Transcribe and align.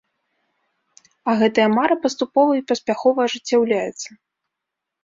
А 1.29 1.35
гэтая 1.43 1.67
мара 1.77 1.95
паступова 2.07 2.51
і 2.61 2.67
паспяхова 2.73 3.19
ажыццяўляецца. 3.31 4.09